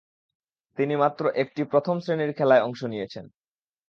তিনি 0.77 0.93
মাত্র 0.95 1.23
একটি 1.35 1.61
প্রথম-শ্রেণীর 1.63 2.31
খেলায় 2.33 2.61
অংশ 2.61 2.81
নিয়েছেন। 2.83 3.25